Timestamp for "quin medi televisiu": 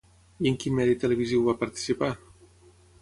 0.63-1.45